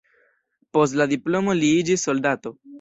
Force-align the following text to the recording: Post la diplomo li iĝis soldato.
Post 0.77 0.97
la 1.03 1.07
diplomo 1.13 1.57
li 1.61 1.71
iĝis 1.85 2.09
soldato. 2.11 2.57